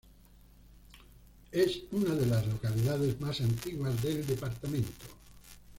Es 1.51 1.77
una 1.91 2.15
de 2.15 2.25
las 2.25 2.47
localidades 2.47 3.21
más 3.21 3.39
antiguas 3.39 4.01
del 4.01 4.25
departamento. 4.25 5.05